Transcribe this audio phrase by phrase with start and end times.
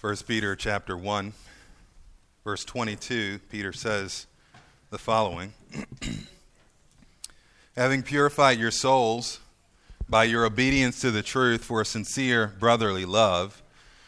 [0.00, 1.34] 1 Peter chapter 1
[2.42, 4.26] verse 22 Peter says
[4.88, 5.52] the following.
[7.76, 9.40] Having purified your souls
[10.08, 13.62] by your obedience to the truth for a sincere brotherly love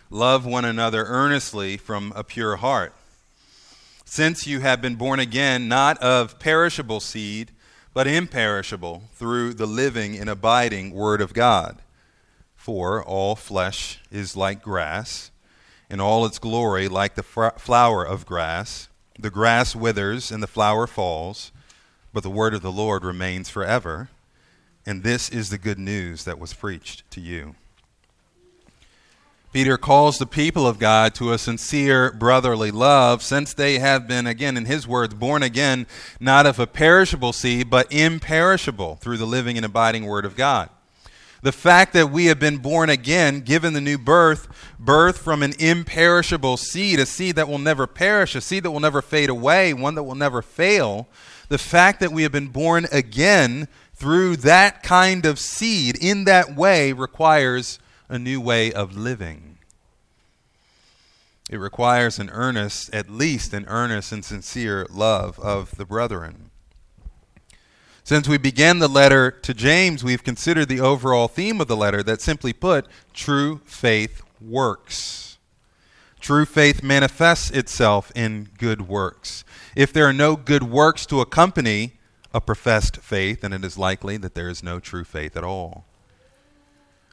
[0.09, 2.95] love one another earnestly from a pure heart.
[4.06, 7.51] Since you have been born again not of perishable seed
[7.93, 11.81] but imperishable through the living and abiding word of God.
[12.56, 15.31] For all flesh is like grass
[15.93, 18.89] in all its glory like the flower of grass.
[19.19, 21.53] The grass withers and the flower falls,
[22.15, 24.09] but the word of the Lord remains forever.
[24.87, 27.57] And this is the good news that was preached to you.
[29.52, 34.27] Peter calls the people of God to a sincere brotherly love, since they have been,
[34.27, 35.87] again, in his words, born again,
[36.19, 40.71] not of a perishable seed, but imperishable through the living and abiding word of God.
[41.42, 44.46] The fact that we have been born again, given the new birth,
[44.78, 48.78] birth from an imperishable seed, a seed that will never perish, a seed that will
[48.78, 51.09] never fade away, one that will never fail.
[51.49, 56.54] The fact that we have been born again through that kind of seed in that
[56.54, 59.59] way requires a new way of living.
[61.51, 66.52] It requires an earnest, at least an earnest and sincere love of the brethren.
[68.05, 72.03] Since we began the letter to James, we've considered the overall theme of the letter
[72.03, 75.39] that simply put, true faith works.
[76.20, 79.45] True faith manifests itself in good works.
[79.77, 81.92] If there are no good works to accompany
[82.34, 85.84] a professed faith, then it is likely that there is no true faith at all.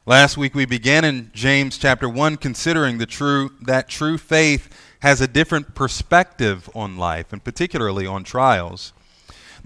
[0.06, 4.70] Last week we began in James chapter 1 considering the true that true faith
[5.02, 8.92] has a different perspective on life and particularly on trials.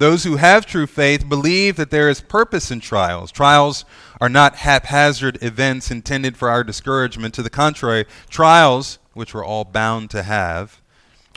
[0.04, 3.32] Those who have true faith believe that there is purpose in trials.
[3.32, 3.86] Trials
[4.20, 7.34] are not haphazard events intended for our discouragement.
[7.36, 10.82] To the contrary, trials, which we're all bound to have,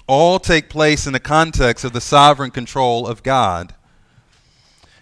[0.09, 3.73] all take place in the context of the sovereign control of God.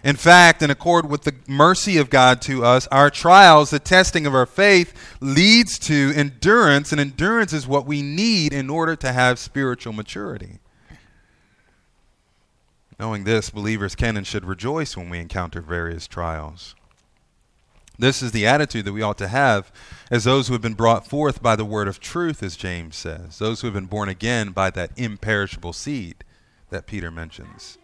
[0.03, 4.27] In fact, in accord with the mercy of God to us, our trials, the testing
[4.27, 9.11] of our faith, leads to endurance, and endurance is what we need in order to
[9.11, 10.59] have spiritual maturity.
[12.99, 16.75] Knowing this, believers can and should rejoice when we encounter various trials.
[17.97, 19.71] This is the attitude that we ought to have
[20.11, 23.39] as those who have been brought forth by the word of truth, as James says,
[23.39, 26.23] those who have been born again by that imperishable seed
[26.69, 27.77] that Peter mentions.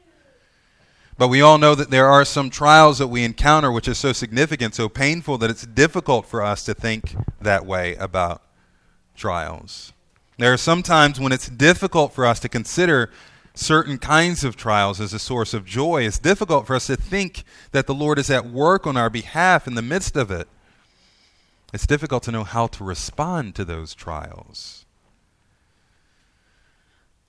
[1.17, 4.11] But we all know that there are some trials that we encounter which are so
[4.11, 8.41] significant, so painful, that it's difficult for us to think that way about
[9.15, 9.93] trials.
[10.37, 13.11] There are some times when it's difficult for us to consider
[13.53, 17.43] certain kinds of trials as a source of joy, it's difficult for us to think
[17.71, 20.47] that the Lord is at work on our behalf in the midst of it.
[21.73, 24.85] It's difficult to know how to respond to those trials.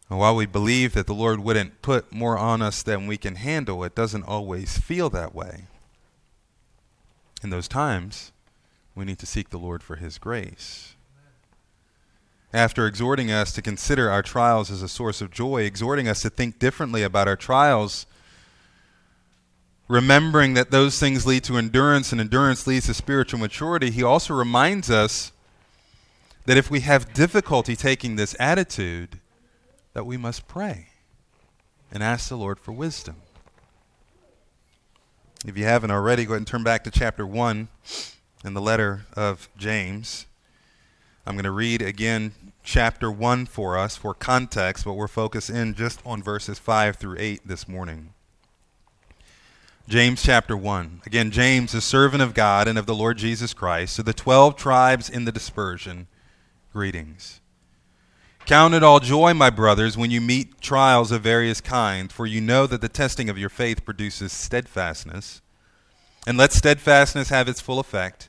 [0.09, 3.37] And while we believe that the Lord wouldn't put more on us than we can
[3.37, 5.66] handle, it doesn't always feel that way.
[7.43, 8.32] In those times,
[8.94, 10.97] we need to seek the Lord for His grace
[12.52, 16.30] after exhorting us to consider our trials as a source of joy, exhorting us to
[16.30, 18.06] think differently about our trials,
[19.88, 24.34] remembering that those things lead to endurance and endurance leads to spiritual maturity, he also
[24.34, 25.32] reminds us
[26.44, 29.20] that if we have difficulty taking this attitude,
[29.94, 30.88] that we must pray
[31.90, 33.16] and ask the Lord for wisdom.
[35.46, 37.69] If you haven't already, go ahead and turn back to chapter 1
[38.44, 40.26] in the letter of James.
[41.25, 42.33] I'm going to read again
[42.65, 47.15] chapter 1 for us for context, but we're focused in just on verses 5 through
[47.16, 48.12] 8 this morning.
[49.88, 51.03] James chapter 1.
[51.06, 54.56] Again, James, a servant of God and of the Lord Jesus Christ, to the 12
[54.56, 56.09] tribes in the dispersion,
[56.72, 57.41] greetings.
[58.44, 62.41] Count it all joy, my brothers, when you meet trials of various kinds, for you
[62.41, 65.41] know that the testing of your faith produces steadfastness.
[66.27, 68.28] And let steadfastness have its full effect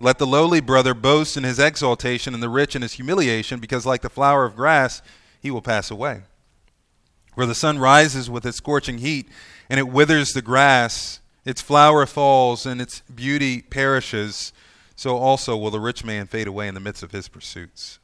[0.00, 3.86] Let the lowly brother boast in his exaltation, and the rich in his humiliation, because
[3.86, 5.00] like the flower of grass,
[5.40, 6.22] he will pass away.
[7.34, 9.28] Where the sun rises with its scorching heat,
[9.70, 14.52] and it withers the grass, its flower falls, and its beauty perishes,
[14.96, 17.98] so also will the rich man fade away in the midst of his pursuits.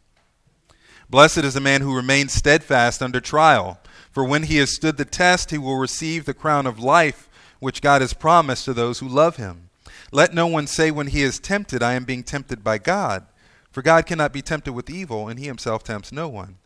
[1.10, 3.78] Blessed is the man who remains steadfast under trial.
[4.10, 7.28] For when he has stood the test, he will receive the crown of life
[7.60, 9.68] which God has promised to those who love him.
[10.14, 13.24] Let no one say when he is tempted, I am being tempted by God.
[13.70, 16.58] For God cannot be tempted with evil, and he himself tempts no one.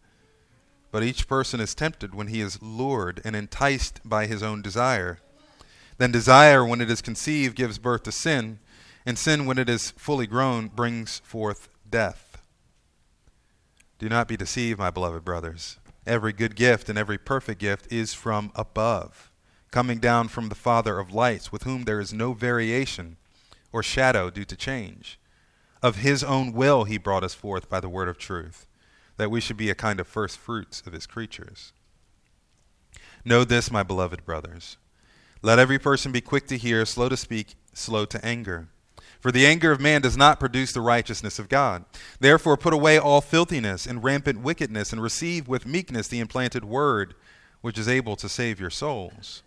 [0.90, 5.20] But each person is tempted when he is lured and enticed by his own desire.
[5.96, 8.58] Then desire, when it is conceived, gives birth to sin,
[9.06, 12.42] and sin, when it is fully grown, brings forth death.
[14.00, 15.78] Do not be deceived, my beloved brothers.
[16.04, 19.30] Every good gift and every perfect gift is from above,
[19.70, 23.16] coming down from the Father of lights, with whom there is no variation
[23.76, 25.20] or shadow due to change.
[25.82, 28.66] Of his own will he brought us forth by the word of truth,
[29.18, 31.74] that we should be a kind of first fruits of his creatures.
[33.22, 34.78] Know this, my beloved brothers.
[35.42, 38.68] Let every person be quick to hear, slow to speak, slow to anger.
[39.20, 41.84] For the anger of man does not produce the righteousness of God.
[42.18, 47.14] Therefore, put away all filthiness and rampant wickedness, and receive with meekness the implanted word,
[47.60, 49.42] which is able to save your souls.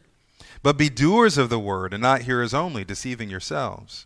[0.62, 4.06] But be doers of the word, and not hearers only, deceiving yourselves.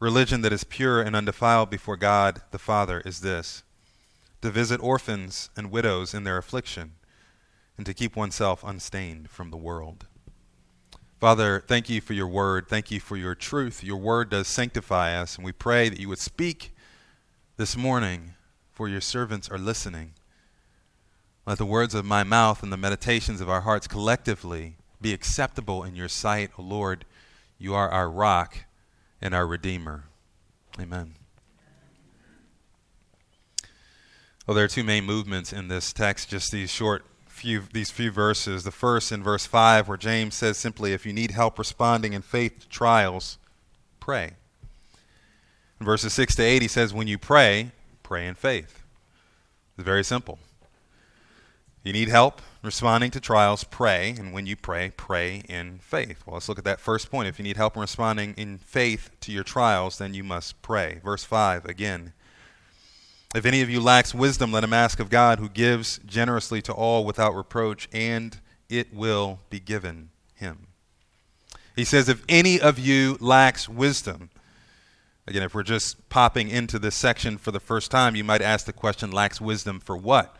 [0.00, 3.62] Religion that is pure and undefiled before God the Father is this
[4.40, 6.92] to visit orphans and widows in their affliction,
[7.76, 10.06] and to keep oneself unstained from the world.
[11.18, 12.66] Father, thank you for your word.
[12.66, 13.84] Thank you for your truth.
[13.84, 16.74] Your word does sanctify us, and we pray that you would speak
[17.58, 18.32] this morning,
[18.72, 20.12] for your servants are listening.
[21.44, 25.84] Let the words of my mouth and the meditations of our hearts collectively be acceptable
[25.84, 27.04] in your sight, O Lord.
[27.58, 28.64] You are our rock
[29.20, 30.04] and our Redeemer.
[30.80, 31.14] Amen.
[34.46, 38.10] Well, there are two main movements in this text, just these short few these few
[38.10, 38.64] verses.
[38.64, 42.22] The first in verse 5 where James says simply if you need help responding in
[42.22, 43.38] faith to trials,
[43.98, 44.32] pray.
[45.78, 47.70] In verses 6 to 8 he says when you pray,
[48.02, 48.82] pray in faith.
[49.76, 50.38] It's very simple.
[51.82, 56.22] You need help responding to trials, pray, and when you pray, pray in faith.
[56.26, 57.28] Well, let's look at that first point.
[57.28, 61.00] If you need help in responding in faith to your trials, then you must pray.
[61.02, 62.12] Verse 5 again.
[63.34, 66.72] If any of you lacks wisdom, let him ask of God, who gives generously to
[66.72, 68.36] all without reproach, and
[68.68, 70.66] it will be given him.
[71.76, 74.30] He says, If any of you lacks wisdom,
[75.28, 78.66] again, if we're just popping into this section for the first time, you might ask
[78.66, 80.36] the question, lacks wisdom for what?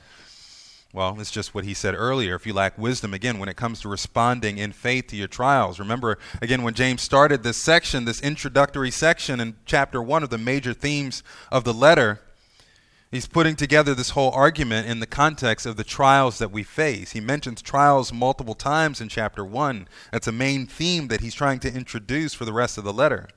[0.92, 2.34] Well, it's just what he said earlier.
[2.34, 5.78] If you lack wisdom, again, when it comes to responding in faith to your trials,
[5.78, 10.38] remember, again, when James started this section, this introductory section in chapter 1 of the
[10.38, 11.22] major themes
[11.52, 12.20] of the letter,
[13.10, 17.10] He's putting together this whole argument in the context of the trials that we face.
[17.10, 19.88] He mentions trials multiple times in chapter 1.
[20.12, 23.28] That's a main theme that he's trying to introduce for the rest of the letter.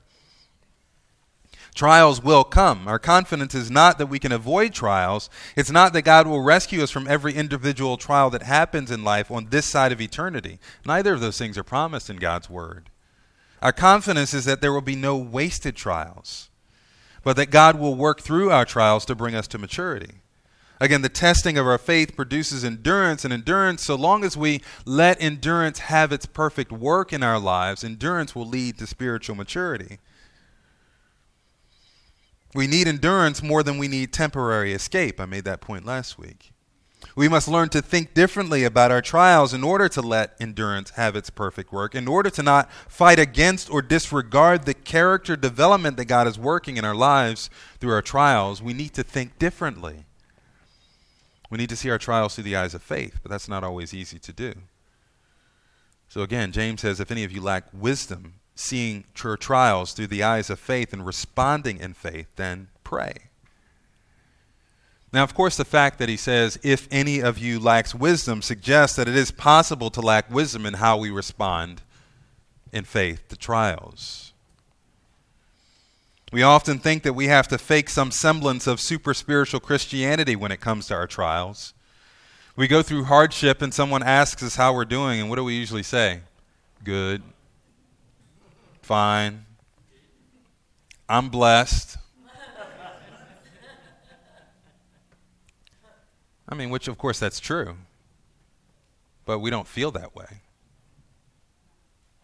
[1.74, 2.86] Trials will come.
[2.86, 5.28] Our confidence is not that we can avoid trials.
[5.56, 9.30] It's not that God will rescue us from every individual trial that happens in life
[9.30, 10.60] on this side of eternity.
[10.86, 12.90] Neither of those things are promised in God's Word.
[13.60, 16.50] Our confidence is that there will be no wasted trials
[17.24, 20.20] but that God will work through our trials to bring us to maturity.
[20.80, 25.22] Again, the testing of our faith produces endurance, and endurance, so long as we let
[25.22, 29.98] endurance have its perfect work in our lives, endurance will lead to spiritual maturity.
[32.54, 35.20] We need endurance more than we need temporary escape.
[35.20, 36.52] I made that point last week.
[37.16, 41.14] We must learn to think differently about our trials in order to let endurance have
[41.14, 46.06] its perfect work, in order to not fight against or disregard the character development that
[46.06, 48.62] God is working in our lives through our trials.
[48.62, 50.06] We need to think differently.
[51.50, 53.94] We need to see our trials through the eyes of faith, but that's not always
[53.94, 54.54] easy to do.
[56.08, 60.22] So again, James says if any of you lack wisdom, seeing your trials through the
[60.22, 63.14] eyes of faith and responding in faith, then pray.
[65.12, 68.96] Now, of course, the fact that he says, if any of you lacks wisdom, suggests
[68.96, 71.82] that it is possible to lack wisdom in how we respond
[72.72, 74.32] in faith to trials.
[76.32, 80.50] We often think that we have to fake some semblance of super spiritual Christianity when
[80.50, 81.74] it comes to our trials.
[82.56, 85.54] We go through hardship and someone asks us how we're doing, and what do we
[85.54, 86.22] usually say?
[86.82, 87.22] Good.
[88.84, 89.46] Fine.
[91.08, 91.96] I'm blessed.
[96.46, 97.76] I mean, which of course that's true.
[99.24, 100.42] but we don't feel that way.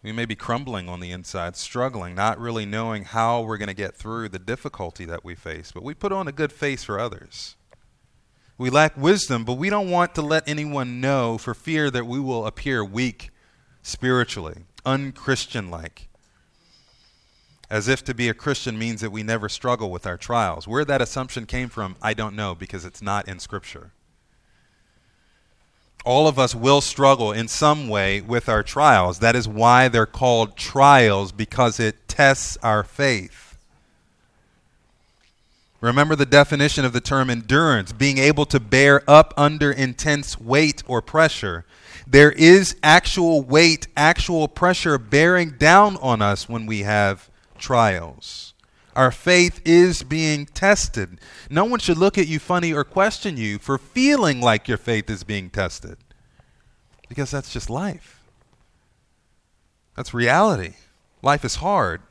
[0.03, 3.73] We may be crumbling on the inside, struggling, not really knowing how we're going to
[3.73, 6.99] get through the difficulty that we face, but we put on a good face for
[6.99, 7.55] others.
[8.59, 12.19] We lack wisdom, but we don't want to let anyone know for fear that we
[12.19, 13.31] will appear weak
[13.81, 16.07] spiritually, unchristian like.
[17.71, 20.67] As if to be a Christian means that we never struggle with our trials.
[20.67, 23.93] Where that assumption came from, I don't know because it's not in Scripture.
[26.03, 29.19] All of us will struggle in some way with our trials.
[29.19, 33.57] That is why they're called trials, because it tests our faith.
[35.79, 40.83] Remember the definition of the term endurance being able to bear up under intense weight
[40.87, 41.63] or pressure.
[42.05, 47.30] There is actual weight, actual pressure bearing down on us when we have
[47.61, 48.53] trials.
[48.95, 51.19] Our faith is being tested.
[51.49, 55.09] No one should look at you funny or question you for feeling like your faith
[55.09, 55.97] is being tested.
[57.07, 58.21] Because that's just life.
[59.95, 60.73] That's reality.
[61.21, 62.01] Life is hard.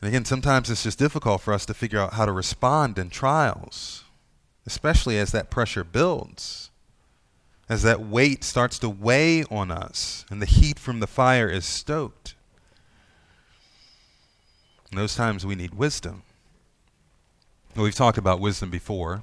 [0.00, 3.10] And again, sometimes it's just difficult for us to figure out how to respond in
[3.10, 4.04] trials,
[4.66, 6.67] especially as that pressure builds,
[7.68, 11.64] as that weight starts to weigh on us, and the heat from the fire is
[11.64, 12.34] stoked.
[14.90, 16.22] In those times, we need wisdom.
[17.76, 19.22] We've talked about wisdom before.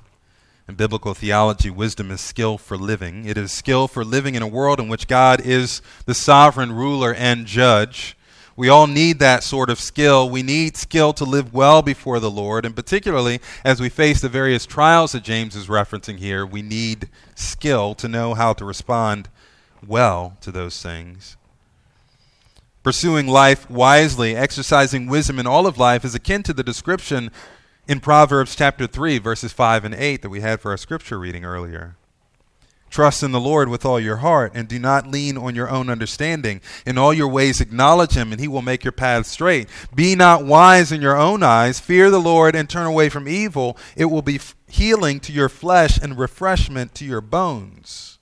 [0.67, 3.25] In biblical theology, wisdom is skill for living.
[3.25, 7.13] It is skill for living in a world in which God is the sovereign ruler
[7.13, 8.15] and judge.
[8.57, 10.29] We all need that sort of skill.
[10.29, 14.29] We need skill to live well before the Lord, and particularly as we face the
[14.29, 19.27] various trials that James is referencing here, we need skill to know how to respond
[19.85, 21.35] well to those things.
[22.81, 27.31] Pursuing life wisely, exercising wisdom in all of life is akin to the description
[27.88, 31.43] in Proverbs chapter 3, verses 5 and 8 that we had for our scripture reading
[31.43, 31.97] earlier.
[32.89, 35.89] Trust in the Lord with all your heart, and do not lean on your own
[35.89, 36.62] understanding.
[36.86, 39.68] In all your ways acknowledge him, and he will make your paths straight.
[39.94, 41.80] Be not wise in your own eyes.
[41.80, 43.77] Fear the Lord and turn away from evil.
[43.98, 44.39] It will be
[44.70, 48.15] healing to your flesh and refreshment to your bones.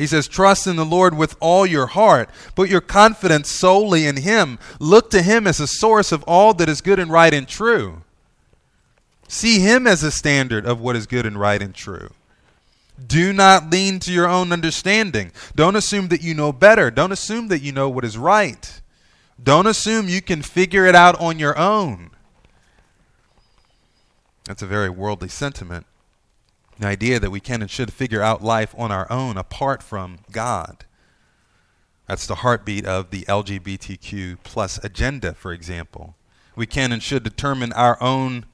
[0.00, 2.30] He says, Trust in the Lord with all your heart.
[2.54, 4.58] Put your confidence solely in Him.
[4.78, 8.02] Look to Him as a source of all that is good and right and true.
[9.28, 12.10] See Him as a standard of what is good and right and true.
[13.06, 15.32] Do not lean to your own understanding.
[15.54, 16.90] Don't assume that you know better.
[16.90, 18.80] Don't assume that you know what is right.
[19.42, 22.10] Don't assume you can figure it out on your own.
[24.44, 25.86] That's a very worldly sentiment
[26.80, 30.20] the idea that we can and should figure out life on our own apart from
[30.32, 30.86] God.
[32.08, 36.16] That's the heartbeat of the LGBTQ plus agenda, for example.
[36.56, 38.46] We can and should determine our own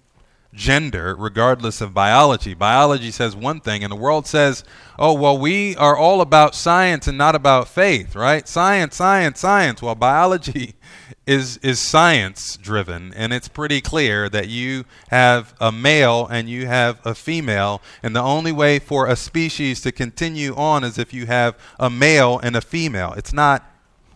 [0.56, 2.54] gender regardless of biology.
[2.54, 4.64] Biology says one thing, and the world says,
[4.98, 8.48] oh, well, we are all about science and not about faith, right?
[8.48, 9.82] Science, science, science.
[9.82, 10.74] Well, biology
[11.26, 16.66] is is science driven and it's pretty clear that you have a male and you
[16.66, 21.12] have a female and the only way for a species to continue on is if
[21.12, 23.64] you have a male and a female it's not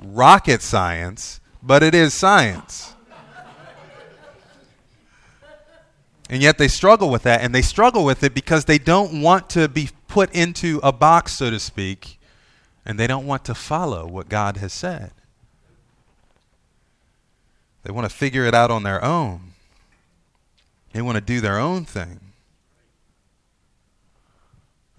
[0.01, 2.95] rocket science but it is science
[6.31, 9.51] and yet they struggle with that and they struggle with it because they don't want
[9.51, 12.19] to be put into a box so to speak
[12.87, 15.11] and they don't want to follow what God has said
[17.83, 19.53] they want to figure it out on their own.
[20.93, 22.30] They want to do their own thing.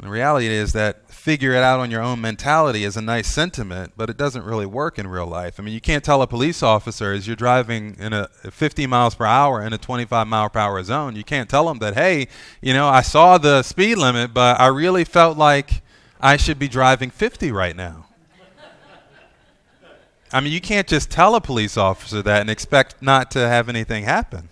[0.01, 3.27] And the reality is that figure it out on your own mentality is a nice
[3.27, 5.59] sentiment, but it doesn't really work in real life.
[5.59, 9.13] I mean, you can't tell a police officer as you're driving in a 50 miles
[9.13, 12.27] per hour in a 25 mile per hour zone, you can't tell them that, hey,
[12.61, 15.83] you know, I saw the speed limit, but I really felt like
[16.19, 18.07] I should be driving 50 right now.
[20.33, 23.69] I mean, you can't just tell a police officer that and expect not to have
[23.69, 24.49] anything happen.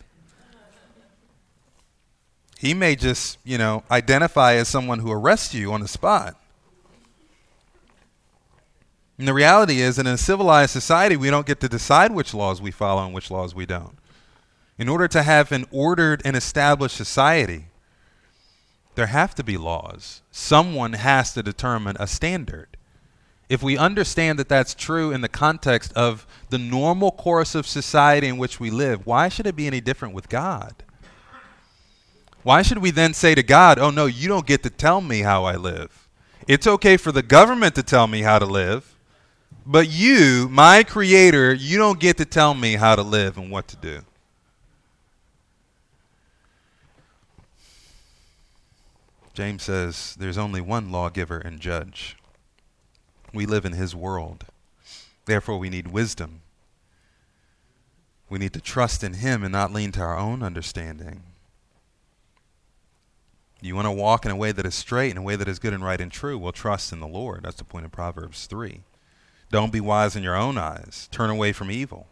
[2.59, 6.35] He may just, you know, identify as someone who arrests you on the spot.
[9.17, 12.61] And the reality is, in a civilized society, we don't get to decide which laws
[12.61, 13.97] we follow and which laws we don't.
[14.77, 17.65] In order to have an ordered and established society,
[18.95, 20.21] there have to be laws.
[20.31, 22.77] Someone has to determine a standard
[23.49, 28.27] if we understand that that's true in the context of the normal course of society
[28.27, 30.75] in which we live, why should it be any different with God?
[32.43, 35.21] Why should we then say to God, oh no, you don't get to tell me
[35.21, 36.07] how I live?
[36.47, 38.95] It's okay for the government to tell me how to live,
[39.65, 43.67] but you, my creator, you don't get to tell me how to live and what
[43.67, 44.01] to do.
[49.33, 52.17] James says there's only one lawgiver and judge.
[53.33, 54.45] We live in his world.
[55.25, 56.41] Therefore, we need wisdom.
[58.29, 61.21] We need to trust in him and not lean to our own understanding.
[63.61, 65.59] You want to walk in a way that is straight, in a way that is
[65.59, 66.37] good and right and true.
[66.37, 67.43] Well, trust in the Lord.
[67.43, 68.81] That's the point of Proverbs 3.
[69.51, 71.09] Don't be wise in your own eyes.
[71.11, 72.07] Turn away from evil.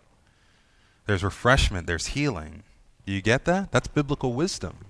[1.05, 2.63] There's refreshment, there's healing.
[3.05, 3.71] Do you get that?
[3.71, 4.85] That's biblical wisdom.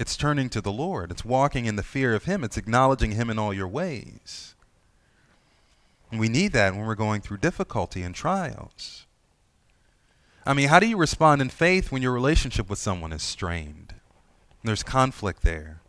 [0.00, 3.30] It's turning to the Lord, it's walking in the fear of Him, it's acknowledging Him
[3.30, 4.56] in all your ways.
[6.10, 9.06] And we need that when we're going through difficulty and trials.
[10.44, 13.93] I mean, how do you respond in faith when your relationship with someone is strained?
[14.64, 15.80] There's conflict there.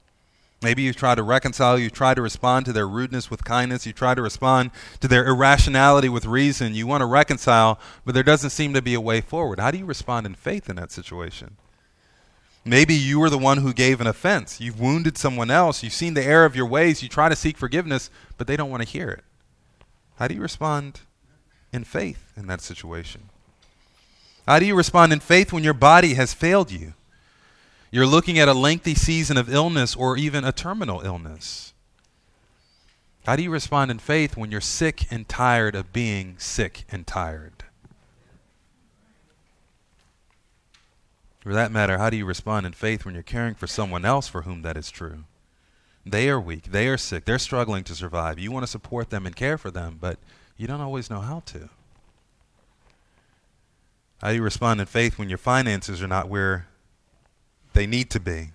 [0.62, 3.94] Maybe you try to reconcile, you try to respond to their rudeness with kindness, you
[3.94, 6.76] try to respond to their irrationality with reason.
[6.76, 9.60] You want to reconcile, but there doesn't seem to be a way forward.
[9.60, 11.58] How do you respond in faith in that situation?
[12.66, 14.60] Maybe you were the one who gave an offense.
[14.60, 15.84] You've wounded someone else.
[15.84, 17.04] You've seen the error of your ways.
[17.04, 19.24] You try to seek forgiveness, but they don't want to hear it.
[20.18, 21.02] How do you respond
[21.72, 23.30] in faith in that situation?
[24.48, 26.94] How do you respond in faith when your body has failed you?
[27.96, 31.74] You're looking at a lengthy season of illness or even a terminal illness.
[33.26, 37.08] How do you respond in faith when you're sick and tired of being sick and
[37.08, 37.64] tired?
[41.40, 44.28] For that matter, how do you respond in faith when you're caring for someone else
[44.28, 45.24] for whom that is true?
[46.06, 48.38] They are weak, they are sick, they're struggling to survive.
[48.38, 50.20] You want to support them and care for them, but
[50.58, 51.70] you don't always know how to.
[54.22, 56.68] How do you respond in faith when your finances are not where
[57.76, 58.50] they need to be.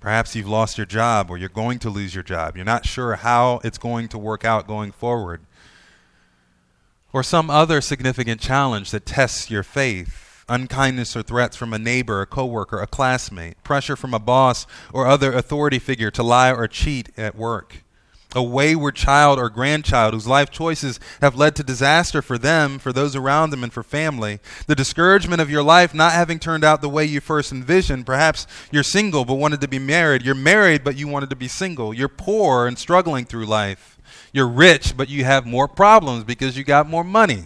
[0.00, 2.56] Perhaps you've lost your job or you're going to lose your job.
[2.56, 5.40] You're not sure how it's going to work out going forward.
[7.12, 12.20] Or some other significant challenge that tests your faith unkindness or threats from a neighbor,
[12.20, 16.68] a coworker, a classmate, pressure from a boss or other authority figure to lie or
[16.68, 17.83] cheat at work
[18.34, 22.92] a wayward child or grandchild whose life choices have led to disaster for them, for
[22.92, 24.40] those around them, and for family.
[24.66, 28.06] The discouragement of your life not having turned out the way you first envisioned.
[28.06, 30.22] Perhaps you're single but wanted to be married.
[30.22, 31.94] You're married but you wanted to be single.
[31.94, 33.98] You're poor and struggling through life.
[34.32, 37.44] You're rich but you have more problems because you got more money.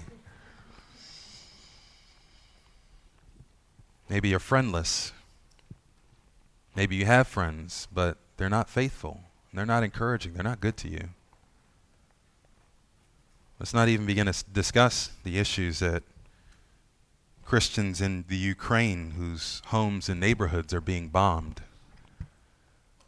[4.09, 5.12] Maybe you're friendless.
[6.74, 9.28] Maybe you have friends, but they're not faithful.
[9.59, 10.35] They're not encouraging.
[10.35, 11.09] They're not good to you.
[13.59, 16.05] Let's not even begin to discuss the issues that
[17.44, 21.62] Christians in the Ukraine whose homes and neighborhoods are being bombed,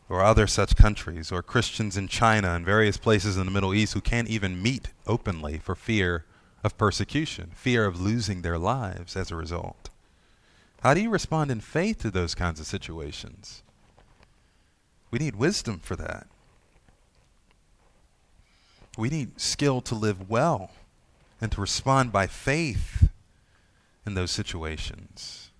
[0.09, 3.95] or other such countries, or Christians in China and various places in the Middle East
[3.95, 6.25] who can't even meet openly for fear
[6.65, 9.89] of persecution, fear of losing their lives as a result.
[10.83, 13.63] How do you respond in faith to those kinds of situations?
[15.13, 16.27] We need wisdom for that.
[18.98, 20.70] We need skill to live well
[21.40, 23.09] and to respond by faith
[24.05, 25.50] in those situations.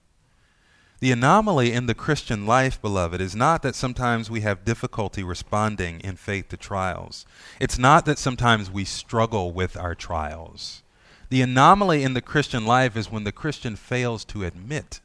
[1.00, 6.00] The anomaly in the Christian life, beloved, is not that sometimes we have difficulty responding
[6.00, 7.24] in faith to trials.
[7.58, 10.82] It's not that sometimes we struggle with our trials.
[11.30, 15.00] The anomaly in the Christian life is when the Christian fails to admit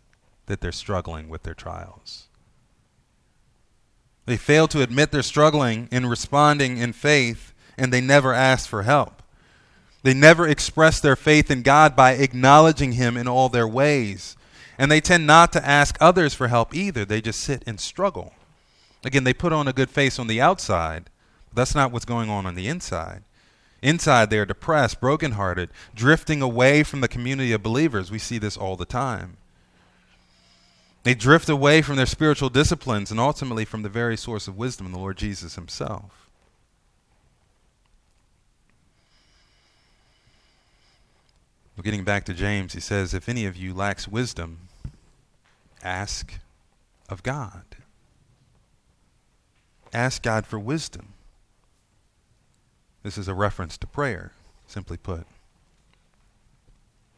[0.47, 2.27] that they're struggling with their trials.
[4.25, 8.83] They fail to admit they're struggling in responding in faith, and they never ask for
[8.83, 9.21] help.
[10.03, 14.38] They never express their faith in God by acknowledging Him in all their ways.
[14.77, 17.05] And they tend not to ask others for help either.
[17.05, 18.33] They just sit and struggle.
[19.03, 21.05] Again, they put on a good face on the outside,
[21.49, 23.23] but that's not what's going on on the inside.
[23.81, 28.11] Inside, they are depressed, brokenhearted, drifting away from the community of believers.
[28.11, 29.38] We see this all the time.
[31.03, 34.91] They drift away from their spiritual disciplines and ultimately from the very source of wisdom,
[34.91, 36.24] the Lord Jesus Himself.
[41.75, 44.59] Well, getting back to James, he says, If any of you lacks wisdom,
[45.83, 46.33] ask
[47.09, 47.63] of God.
[49.93, 51.13] Ask God for wisdom.
[53.03, 54.31] This is a reference to prayer,
[54.67, 55.27] simply put.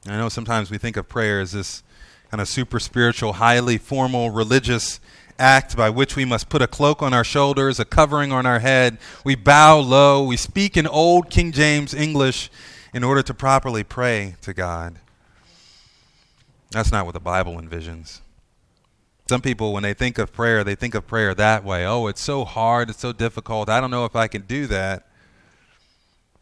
[0.07, 1.83] I know sometimes we think of prayer as this
[2.31, 4.99] kind of super spiritual, highly formal religious
[5.39, 8.59] act by which we must put a cloak on our shoulders, a covering on our
[8.59, 8.97] head.
[9.23, 10.23] We bow low.
[10.23, 12.49] We speak in old King James English
[12.93, 14.97] in order to properly pray to God.
[16.71, 18.19] That's not what the Bible envisions.
[19.29, 21.85] Some people, when they think of prayer, they think of prayer that way.
[21.85, 23.67] Oh, it's so hard, it's so difficult.
[23.69, 25.05] I don't know if I can do that.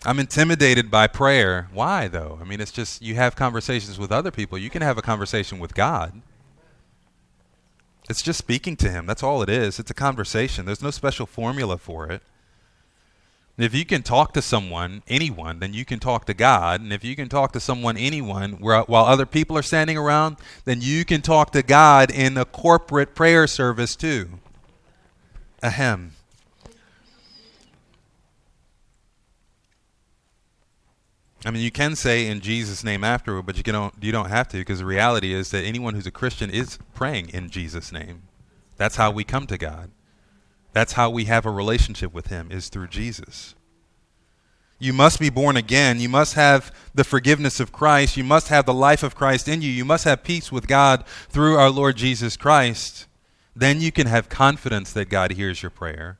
[0.05, 1.67] I'm intimidated by prayer.
[1.73, 2.37] Why, though?
[2.39, 4.57] I mean, it's just you have conversations with other people.
[4.57, 6.21] You can have a conversation with God.
[8.07, 9.07] It's just speaking to Him.
[9.07, 9.79] That's all it is.
[9.79, 10.67] It's a conversation.
[10.67, 12.21] There's no special formula for it.
[13.57, 16.81] If you can talk to someone, anyone, then you can talk to God.
[16.81, 20.81] And if you can talk to someone, anyone, while other people are standing around, then
[20.81, 24.27] you can talk to God in a corporate prayer service too.
[25.63, 26.11] Ahem.
[31.45, 33.93] I mean, you can say in Jesus' name afterward, but you don't.
[34.01, 37.29] You don't have to because the reality is that anyone who's a Christian is praying
[37.29, 38.23] in Jesus' name.
[38.77, 39.91] That's how we come to God.
[40.75, 43.55] That's how we have a relationship with Him is through Jesus.
[44.77, 46.01] You must be born again.
[46.01, 48.17] You must have the forgiveness of Christ.
[48.17, 49.69] You must have the life of Christ in you.
[49.69, 53.07] You must have peace with God through our Lord Jesus Christ.
[53.55, 56.19] Then you can have confidence that God hears your prayer.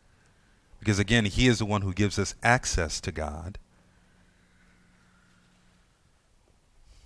[0.80, 3.58] Because again, He is the one who gives us access to God.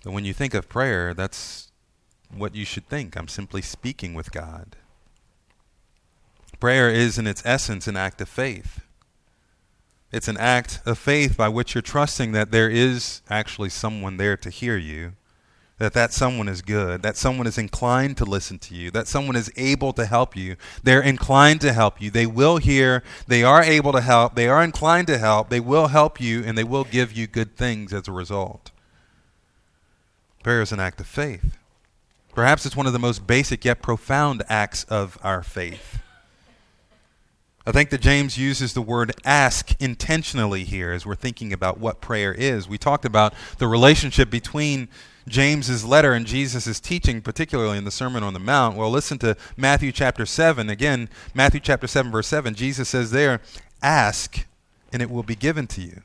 [0.04, 1.72] But when you think of prayer, that's
[2.32, 3.16] what you should think.
[3.16, 4.76] I'm simply speaking with God.
[6.60, 8.80] Prayer is, in its essence, an act of faith.
[10.12, 14.36] It's an act of faith by which you're trusting that there is actually someone there
[14.36, 15.12] to hear you,
[15.78, 19.36] that that someone is good, that someone is inclined to listen to you, that someone
[19.36, 20.56] is able to help you.
[20.82, 22.10] They're inclined to help you.
[22.10, 25.86] They will hear, they are able to help, they are inclined to help, they will
[25.86, 28.72] help you, and they will give you good things as a result.
[30.42, 31.56] Prayer is an act of faith.
[32.34, 36.00] Perhaps it's one of the most basic yet profound acts of our faith.
[37.66, 42.00] I think that James uses the word ask intentionally here as we're thinking about what
[42.00, 42.66] prayer is.
[42.66, 44.88] We talked about the relationship between
[45.28, 48.76] James's letter and Jesus' teaching, particularly in the Sermon on the Mount.
[48.76, 50.70] Well, listen to Matthew chapter 7.
[50.70, 52.54] Again, Matthew chapter 7, verse 7.
[52.54, 53.42] Jesus says there,
[53.82, 54.46] Ask,
[54.90, 56.02] and it will be given to you.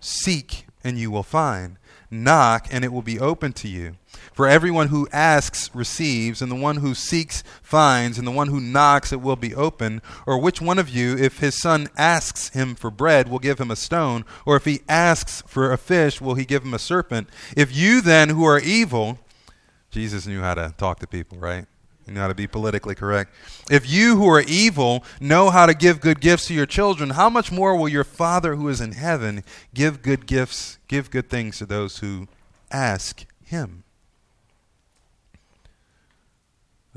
[0.00, 1.76] Seek, and you will find.
[2.10, 3.96] Knock, and it will be open to you.
[4.32, 8.60] For everyone who asks receives, and the one who seeks finds, and the one who
[8.60, 10.00] knocks it will be open.
[10.26, 13.70] Or which one of you, if his son asks him for bread, will give him
[13.70, 14.24] a stone?
[14.46, 17.28] Or if he asks for a fish, will he give him a serpent?
[17.56, 19.18] If you then, who are evil,
[19.90, 21.66] Jesus knew how to talk to people, right?
[22.08, 23.34] You know how to be politically correct.
[23.70, 27.28] If you who are evil know how to give good gifts to your children, how
[27.28, 29.44] much more will your Father who is in heaven
[29.74, 32.28] give good gifts, give good things to those who
[32.70, 33.84] ask him?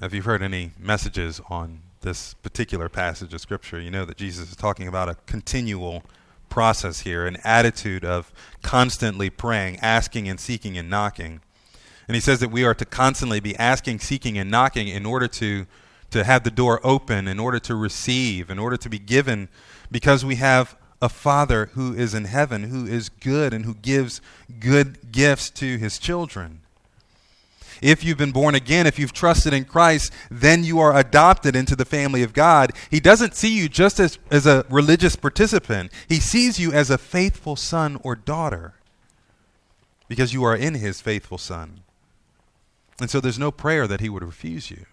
[0.01, 4.49] If you've heard any messages on this particular passage of Scripture, you know that Jesus
[4.49, 6.03] is talking about a continual
[6.49, 11.41] process here, an attitude of constantly praying, asking and seeking and knocking.
[12.07, 15.27] And he says that we are to constantly be asking, seeking, and knocking in order
[15.27, 15.65] to,
[16.11, 19.49] to have the door open, in order to receive, in order to be given,
[19.91, 24.21] because we have a Father who is in heaven, who is good, and who gives
[24.59, 26.61] good gifts to his children.
[27.81, 31.75] If you've been born again, if you've trusted in Christ, then you are adopted into
[31.75, 32.73] the family of God.
[32.91, 36.99] He doesn't see you just as, as a religious participant, He sees you as a
[36.99, 38.75] faithful son or daughter
[40.11, 41.80] because you are in His faithful Son.
[43.01, 44.85] And so there's no prayer that he would refuse you.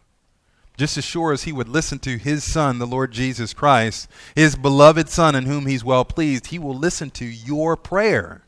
[0.78, 4.56] Just as sure as he would listen to his son, the Lord Jesus Christ, his
[4.56, 8.42] beloved son in whom he's well pleased, he will listen to your prayer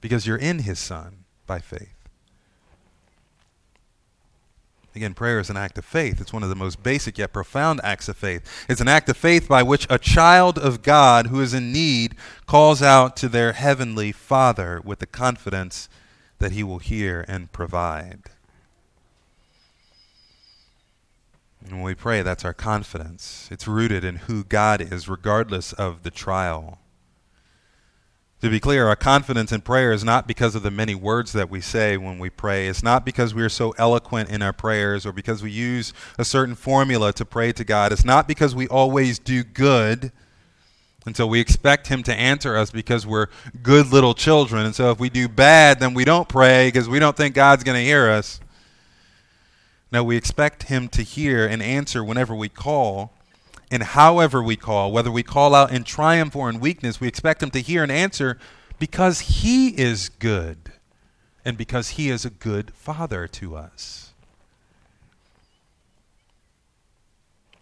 [0.00, 1.94] because you're in his son by faith.
[4.94, 6.20] Again, prayer is an act of faith.
[6.20, 8.66] It's one of the most basic yet profound acts of faith.
[8.68, 12.14] It's an act of faith by which a child of God who is in need
[12.46, 15.88] calls out to their heavenly Father with the confidence
[16.38, 18.30] that he will hear and provide.
[21.70, 23.48] And when we pray, that's our confidence.
[23.52, 26.80] It's rooted in who God is, regardless of the trial.
[28.40, 31.48] To be clear, our confidence in prayer is not because of the many words that
[31.48, 32.66] we say when we pray.
[32.66, 36.24] It's not because we are so eloquent in our prayers or because we use a
[36.24, 37.92] certain formula to pray to God.
[37.92, 40.10] It's not because we always do good.
[41.06, 43.28] And so we expect Him to answer us because we're
[43.62, 44.66] good little children.
[44.66, 47.62] And so if we do bad, then we don't pray because we don't think God's
[47.62, 48.40] going to hear us.
[49.92, 53.12] No, we expect him to hear and answer whenever we call
[53.70, 57.42] and however we call, whether we call out in triumph or in weakness, we expect
[57.42, 58.38] him to hear and answer
[58.78, 60.72] because he is good
[61.44, 64.12] and because he is a good father to us.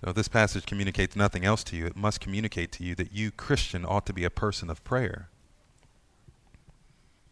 [0.05, 3.31] So, this passage communicates nothing else to you, it must communicate to you that you,
[3.31, 5.29] Christian, ought to be a person of prayer.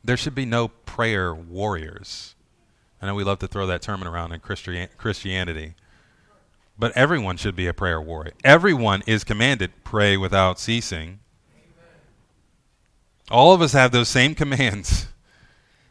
[0.03, 2.36] There should be no prayer warriors.
[3.01, 5.75] I know we love to throw that term around in Christianity.
[6.79, 8.33] But everyone should be a prayer warrior.
[8.45, 11.21] Everyone is commanded pray without ceasing.
[13.31, 15.09] All of us have those same commands.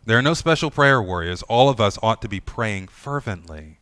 [0.05, 1.41] There are no special prayer warriors.
[1.43, 3.79] All of us ought to be praying fervently.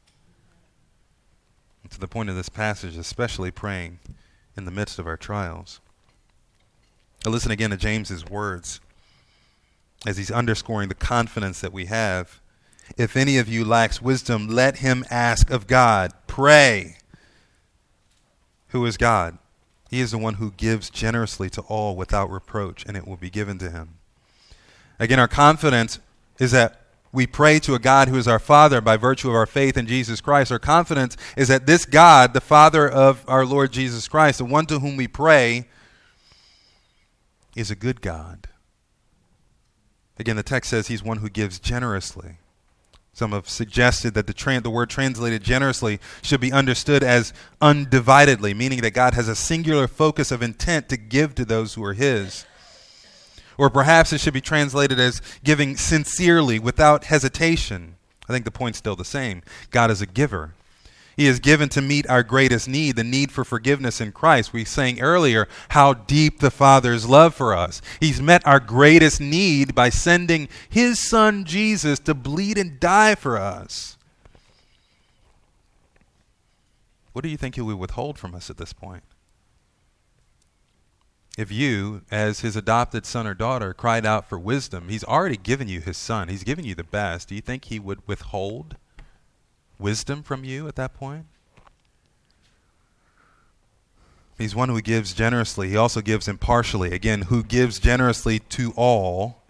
[1.89, 3.99] to the point of this passage, especially praying
[4.55, 5.79] in the midst of our trials.
[7.25, 8.79] Now listen again to James's words
[10.05, 12.41] as he's underscoring the confidence that we have.
[12.97, 16.13] If any of you lacks wisdom, let him ask of God.
[16.27, 16.97] Pray.
[18.69, 19.37] Who is God?
[19.89, 23.29] He is the one who gives generously to all without reproach, and it will be
[23.29, 23.95] given to him.
[24.99, 25.99] Again, our confidence
[26.39, 29.45] is that we pray to a God who is our Father by virtue of our
[29.45, 30.51] faith in Jesus Christ.
[30.51, 34.65] Our confidence is that this God, the Father of our Lord Jesus Christ, the one
[34.65, 35.67] to whom we pray,
[37.55, 38.47] is a good God.
[40.17, 42.37] Again, the text says he's one who gives generously.
[43.15, 48.55] Some have suggested that the, tra- the word translated generously should be understood as undividedly,
[48.55, 51.93] meaning that God has a singular focus of intent to give to those who are
[51.93, 52.45] his.
[53.55, 57.97] Or perhaps it should be translated as giving sincerely, without hesitation.
[58.27, 59.43] I think the point's still the same.
[59.69, 60.55] God is a giver.
[61.15, 64.53] He is given to meet our greatest need, the need for forgiveness in Christ.
[64.53, 67.81] We sang earlier how deep the Father's love for us.
[67.99, 73.37] He's met our greatest need by sending His Son Jesus to bleed and die for
[73.37, 73.97] us.
[77.13, 79.03] What do you think He would withhold from us at this point?
[81.37, 85.67] If you, as His adopted son or daughter, cried out for wisdom, He's already given
[85.67, 87.29] you His Son, He's given you the best.
[87.29, 88.77] Do you think He would withhold?
[89.83, 91.25] Wisdom from you at that point?
[94.37, 95.69] He's one who gives generously.
[95.69, 96.93] He also gives impartially.
[96.93, 99.43] Again, who gives generously to all.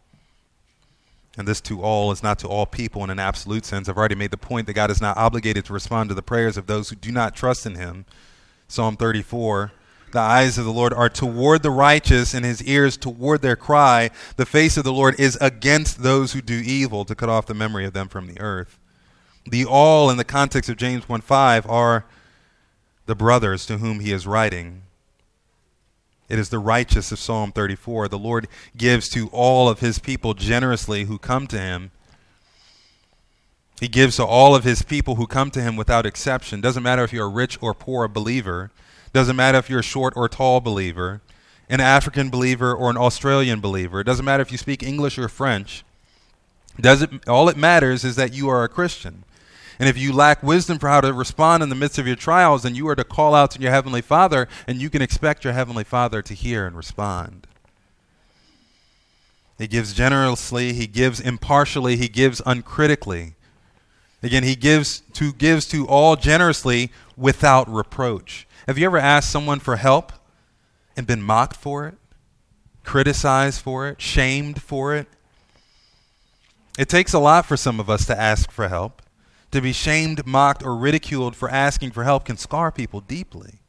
[1.38, 3.88] And this to all is not to all people in an absolute sense.
[3.88, 6.58] I've already made the point that God is not obligated to respond to the prayers
[6.58, 8.06] of those who do not trust in Him.
[8.68, 9.72] Psalm 34.
[10.12, 14.12] The eyes of the Lord are toward the righteous, and his ears toward their cry.
[14.36, 17.56] The face of the Lord is against those who do evil, to cut off the
[17.56, 18.78] memory of them from the earth.
[19.46, 22.06] The all in the context of James 1:5 are
[23.06, 24.84] the brothers to whom he is writing.
[26.30, 28.08] It is the righteous of Psalm 34.
[28.08, 31.92] The Lord gives to all of his people generously who come to him.
[33.80, 36.62] He gives to all of his people who come to him without exception.
[36.62, 38.72] Doesn't matter if you're a rich or poor believer.
[39.12, 41.22] Doesn't matter if you're a short or tall believer,
[41.70, 44.00] an African believer or an Australian believer.
[44.00, 45.84] It doesn't matter if you speak English or French.
[46.80, 49.24] Does it, all it matters is that you are a Christian.
[49.84, 52.64] And if you lack wisdom for how to respond in the midst of your trials,
[52.64, 55.52] then you are to call out to your Heavenly Father, and you can expect your
[55.52, 57.48] Heavenly Father to hear and respond.
[59.58, 63.36] He gives generously, he gives impartially, he gives uncritically.
[64.24, 68.48] Again, he gives to gives to all generously without reproach.
[68.68, 70.14] Have you ever asked someone for help
[70.96, 71.96] and been mocked for it,
[72.86, 75.08] criticized for it, shamed for it?
[76.80, 79.02] It takes a lot for some of us to ask for help.
[79.54, 83.60] To be shamed, mocked, or ridiculed for asking for help can scar people deeply.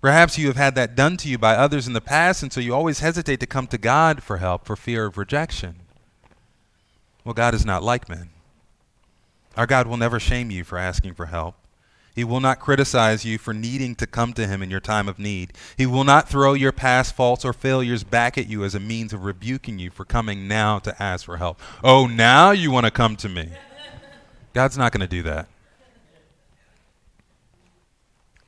[0.00, 2.58] Perhaps you have had that done to you by others in the past, and so
[2.58, 5.80] you always hesitate to come to God for help for fear of rejection.
[7.22, 8.30] Well, God is not like men.
[9.58, 11.56] Our God will never shame you for asking for help.
[12.14, 15.18] He will not criticize you for needing to come to Him in your time of
[15.18, 15.52] need.
[15.76, 19.12] He will not throw your past faults or failures back at you as a means
[19.12, 21.60] of rebuking you for coming now to ask for help.
[21.84, 23.50] Oh, now you want to come to me.
[24.52, 25.48] God's not going to do that.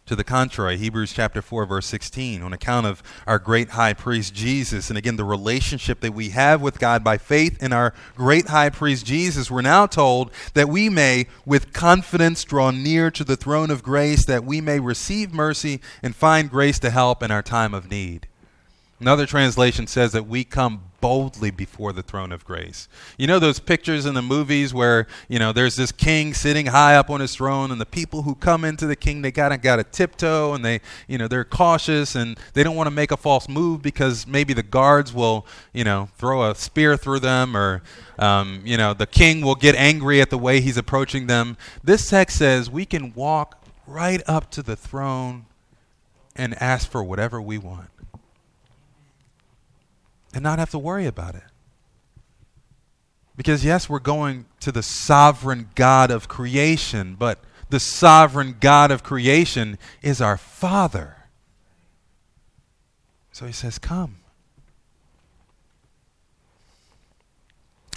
[0.06, 4.34] To the contrary, Hebrews chapter 4 verse 16, on account of our great high priest
[4.34, 8.48] Jesus and again the relationship that we have with God by faith in our great
[8.48, 13.36] high priest Jesus, we're now told that we may with confidence draw near to the
[13.36, 17.42] throne of grace that we may receive mercy and find grace to help in our
[17.42, 18.26] time of need.
[18.98, 22.88] Another translation says that we come boldly before the throne of grace.
[23.18, 26.94] You know those pictures in the movies where, you know, there's this king sitting high
[26.94, 29.82] up on his throne and the people who come into the king, they gotta gotta
[29.82, 33.48] tiptoe and they, you know, they're cautious and they don't want to make a false
[33.48, 37.82] move because maybe the guards will, you know, throw a spear through them or
[38.18, 41.56] um, you know, the king will get angry at the way he's approaching them.
[41.82, 45.46] This text says we can walk right up to the throne
[46.36, 47.90] and ask for whatever we want
[50.32, 51.42] and not have to worry about it.
[53.36, 57.38] Because, yes, we're going to the sovereign God of creation, but
[57.70, 61.16] the sovereign God of creation is our Father.
[63.32, 64.16] So he says, Come.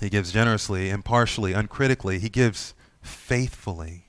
[0.01, 2.19] He gives generously, impartially, uncritically.
[2.19, 4.04] He gives faithfully.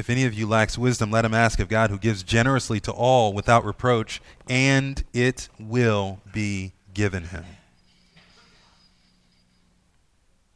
[0.00, 2.90] If any of you lacks wisdom, let him ask of God, who gives generously to
[2.90, 7.44] all without reproach, and it will be given him.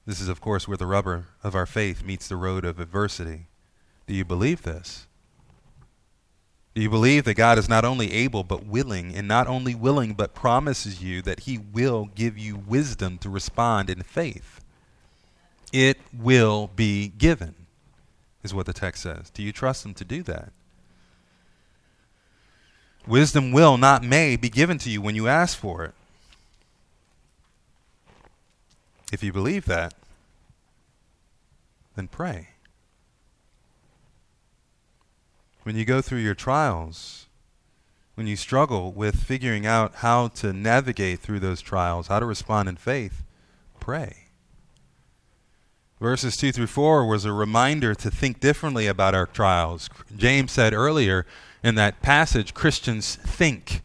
[0.07, 3.49] This is, of course, where the rubber of our faith meets the road of adversity.
[4.07, 5.07] Do you believe this?
[6.75, 10.15] Do you believe that God is not only able but willing, and not only willing
[10.15, 14.63] but promises you that He will give you wisdom to respond in faith?
[15.71, 17.55] It will be given,
[18.45, 19.31] is what the text says.
[19.31, 20.53] Do you trust Him to do that?
[23.07, 25.95] Wisdom will, not may, be given to you when you ask for it.
[29.13, 29.95] If you believe that,
[31.97, 32.49] then pray.
[35.63, 37.27] When you go through your trials,
[38.15, 42.69] when you struggle with figuring out how to navigate through those trials, how to respond
[42.69, 43.23] in faith,
[43.81, 44.24] pray.
[46.01, 49.89] Verses 2 through 4 was a reminder to think differently about our trials.
[50.15, 51.25] James said earlier
[51.63, 53.83] in that passage, Christians think.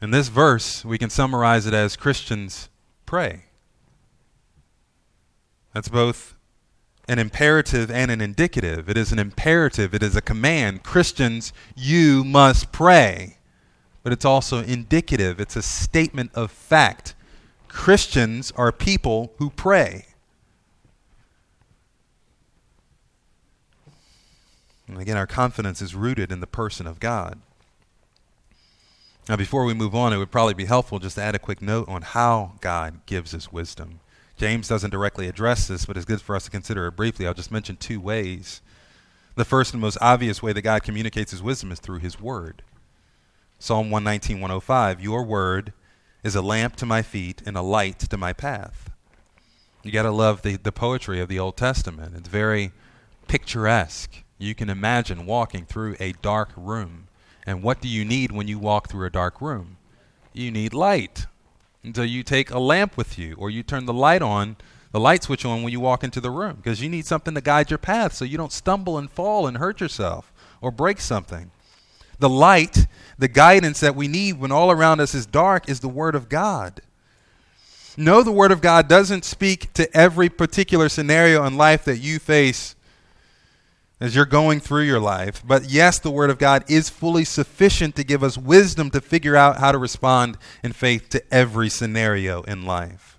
[0.00, 2.68] In this verse, we can summarize it as Christians
[3.06, 3.44] pray.
[5.74, 6.36] That's both
[7.08, 8.88] an imperative and an indicative.
[8.88, 10.84] It is an imperative, it is a command.
[10.84, 13.38] Christians, you must pray.
[14.02, 17.14] But it's also indicative, it's a statement of fact.
[17.68, 20.06] Christians are people who pray.
[24.92, 27.38] And again, our confidence is rooted in the person of God.
[29.28, 31.62] Now, before we move on, it would probably be helpful just to add a quick
[31.62, 34.00] note on how God gives us wisdom.
[34.36, 37.26] James doesn't directly address this, but it's good for us to consider it briefly.
[37.26, 38.60] I'll just mention two ways.
[39.36, 42.62] The first and most obvious way that God communicates his wisdom is through his word.
[43.58, 45.72] Psalm 119, 105 Your word
[46.24, 48.90] is a lamp to my feet and a light to my path.
[49.82, 52.14] You got to love the, the poetry of the Old Testament.
[52.16, 52.72] It's very
[53.28, 54.24] picturesque.
[54.40, 57.08] You can imagine walking through a dark room.
[57.46, 59.76] And what do you need when you walk through a dark room?
[60.32, 61.26] You need light
[61.84, 64.56] until you take a lamp with you or you turn the light on,
[64.92, 67.42] the light switch on when you walk into the room because you need something to
[67.42, 71.50] guide your path so you don't stumble and fall and hurt yourself or break something.
[72.18, 72.86] The light,
[73.18, 76.30] the guidance that we need when all around us is dark is the Word of
[76.30, 76.80] God.
[77.94, 82.18] No, the Word of God doesn't speak to every particular scenario in life that you
[82.18, 82.74] face
[84.00, 85.42] as you're going through your life.
[85.46, 89.36] But yes, the Word of God is fully sufficient to give us wisdom to figure
[89.36, 93.18] out how to respond in faith to every scenario in life.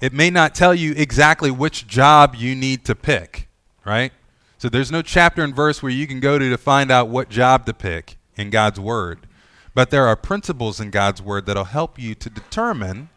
[0.00, 3.48] It may not tell you exactly which job you need to pick,
[3.84, 4.12] right?
[4.58, 7.28] So there's no chapter and verse where you can go to to find out what
[7.28, 9.26] job to pick in God's Word.
[9.74, 13.08] But there are principles in God's Word that'll help you to determine,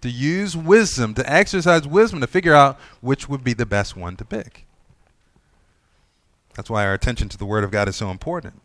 [0.00, 4.16] to use wisdom, to exercise wisdom to figure out which would be the best one
[4.16, 4.67] to pick.
[6.58, 8.60] That's why our attention to the Word of God is so important.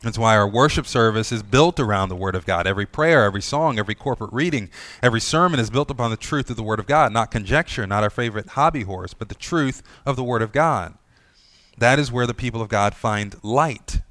[0.00, 2.68] That's why our worship service is built around the Word of God.
[2.68, 4.70] Every prayer, every song, every corporate reading,
[5.02, 8.04] every sermon is built upon the truth of the Word of God, not conjecture, not
[8.04, 10.94] our favorite hobby horse, but the truth of the Word of God.
[11.76, 14.02] That is where the people of God find light.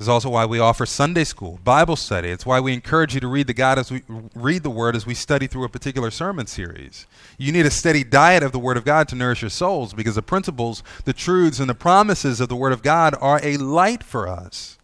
[0.00, 2.30] This is also why we offer Sunday school, Bible study.
[2.30, 4.02] It's why we encourage you to read the God as we
[4.34, 7.06] read the Word as we study through a particular sermon series.
[7.36, 10.14] You need a steady diet of the Word of God to nourish your souls because
[10.14, 14.02] the principles, the truths, and the promises of the Word of God are a light
[14.02, 14.78] for us.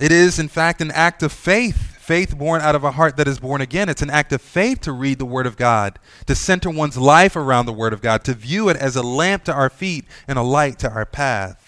[0.00, 3.28] It is, in fact, an act of faith, faith born out of a heart that
[3.28, 3.90] is born again.
[3.90, 5.98] It's an act of faith to read the Word of God,
[6.28, 9.44] to center one's life around the Word of God, to view it as a lamp
[9.44, 11.63] to our feet and a light to our path.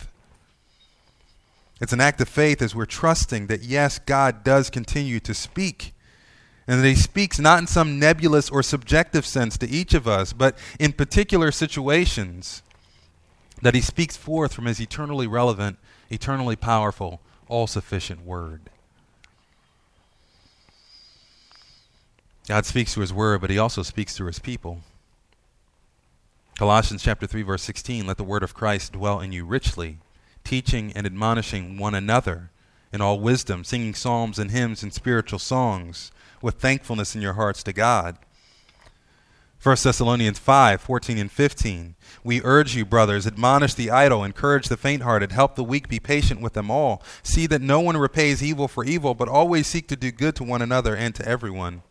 [1.80, 5.92] It's an act of faith as we're trusting that, yes, God does continue to speak.
[6.66, 10.32] And that He speaks not in some nebulous or subjective sense to each of us,
[10.32, 12.62] but in particular situations.
[13.62, 15.78] That He speaks forth from His eternally relevant,
[16.10, 18.70] eternally powerful, all sufficient Word.
[22.48, 24.80] God speaks through His Word, but He also speaks through His people.
[26.58, 29.98] Colossians chapter 3 verse 16 let the word of Christ dwell in you richly
[30.46, 32.50] teaching and admonishing one another
[32.92, 37.62] in all wisdom, singing psalms and hymns and spiritual songs with thankfulness in your hearts
[37.64, 38.16] to God.
[39.62, 41.96] 1 Thessalonians 5 14 and 15.
[42.22, 45.98] We urge you, brothers, admonish the idle, encourage the faint hearted, help the weak, be
[45.98, 47.02] patient with them all.
[47.24, 50.44] See that no one repays evil for evil, but always seek to do good to
[50.44, 51.82] one another and to everyone.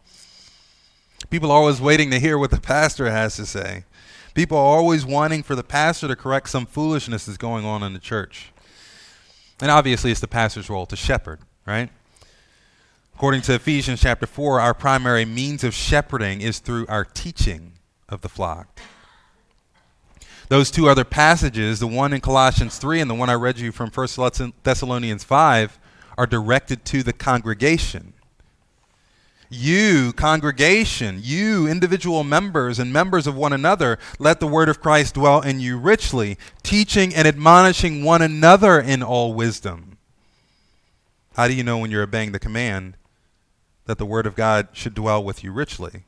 [1.29, 3.83] People are always waiting to hear what the pastor has to say.
[4.35, 7.93] People are always wanting for the pastor to correct some foolishness that's going on in
[7.93, 8.51] the church.
[9.61, 11.89] And obviously, it's the pastor's role to shepherd, right?
[13.15, 17.71] According to Ephesians chapter 4, our primary means of shepherding is through our teaching
[18.09, 18.81] of the flock.
[20.49, 23.71] Those two other passages, the one in Colossians 3 and the one I read you
[23.71, 25.79] from 1 Thessalonians 5,
[26.17, 28.14] are directed to the congregation.
[29.49, 35.15] You, congregation, you, individual members and members of one another, let the word of Christ
[35.15, 39.97] dwell in you richly, teaching and admonishing one another in all wisdom.
[41.35, 42.95] How do you know when you're obeying the command
[43.85, 46.03] that the word of God should dwell with you richly?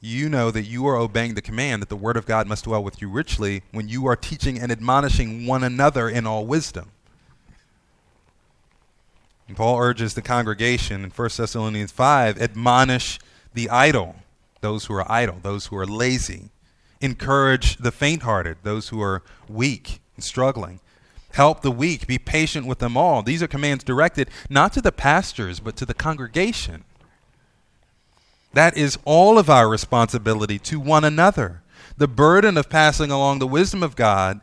[0.00, 2.82] You know that you are obeying the command that the word of God must dwell
[2.82, 6.90] with you richly when you are teaching and admonishing one another in all wisdom.
[9.48, 13.18] And Paul urges the congregation in 1 Thessalonians 5 admonish
[13.54, 14.16] the idle,
[14.60, 16.50] those who are idle, those who are lazy.
[17.00, 20.80] Encourage the faint hearted, those who are weak and struggling.
[21.32, 23.22] Help the weak, be patient with them all.
[23.22, 26.84] These are commands directed not to the pastors, but to the congregation.
[28.54, 31.60] That is all of our responsibility to one another.
[31.98, 34.40] The burden of passing along the wisdom of God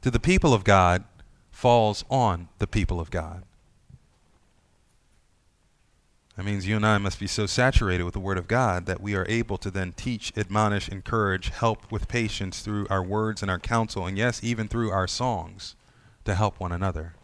[0.00, 1.04] to the people of God
[1.50, 3.44] falls on the people of God.
[6.36, 9.00] That means you and I must be so saturated with the Word of God that
[9.00, 13.50] we are able to then teach, admonish, encourage, help with patience through our words and
[13.50, 15.76] our counsel, and yes, even through our songs
[16.24, 17.14] to help one another.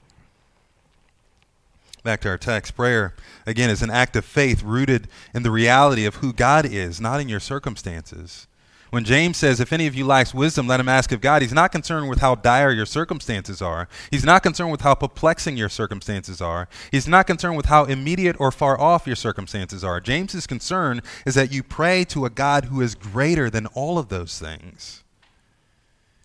[2.04, 2.76] Back to our text.
[2.76, 3.14] Prayer,
[3.46, 7.20] again, is an act of faith rooted in the reality of who God is, not
[7.20, 8.46] in your circumstances.
[8.90, 11.52] When James says, If any of you lacks wisdom, let him ask of God, he's
[11.52, 13.88] not concerned with how dire your circumstances are.
[14.10, 16.68] He's not concerned with how perplexing your circumstances are.
[16.90, 20.00] He's not concerned with how immediate or far off your circumstances are.
[20.00, 24.08] James's concern is that you pray to a God who is greater than all of
[24.08, 25.04] those things.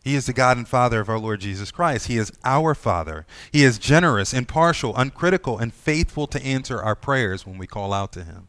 [0.03, 2.07] He is the God and Father of our Lord Jesus Christ.
[2.07, 3.26] He is our Father.
[3.51, 8.11] He is generous, impartial, uncritical, and faithful to answer our prayers when we call out
[8.13, 8.47] to Him.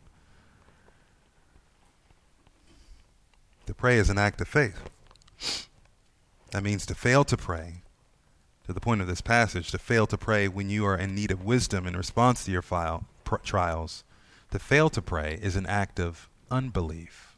[3.67, 4.89] To pray is an act of faith.
[6.53, 7.83] That means to fail to pray,
[8.67, 11.31] to the point of this passage, to fail to pray when you are in need
[11.31, 14.05] of wisdom in response to your file, pr- trials.
[14.53, 17.37] To fail to pray is an act of unbelief.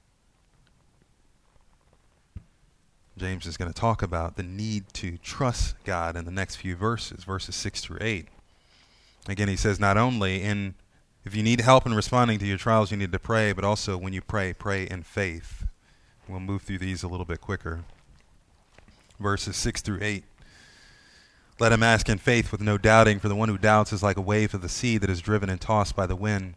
[3.16, 6.76] James is going to talk about the need to trust God in the next few
[6.76, 8.28] verses, verses 6 through 8.
[9.28, 10.74] Again, he says not only in
[11.24, 13.98] if you need help in responding to your trials, you need to pray, but also
[13.98, 15.66] when you pray, pray in faith.
[16.28, 17.84] We'll move through these a little bit quicker.
[19.18, 20.24] Verses 6 through 8.
[21.58, 24.16] Let him ask in faith with no doubting, for the one who doubts is like
[24.16, 26.54] a wave of the sea that is driven and tossed by the wind.